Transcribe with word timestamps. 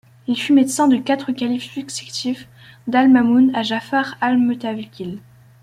Il 0.25 0.35
fut 0.35 0.53
médecin 0.53 0.87
de 0.87 0.97
quatre 0.97 1.31
califes 1.31 1.71
successifs, 1.73 2.47
d'al-Mamoun 2.87 3.53
à 3.55 3.61
Jafar 3.61 4.17
al-Mutawakkil. 4.19 5.19